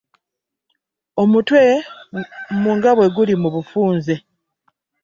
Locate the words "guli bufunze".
3.15-4.15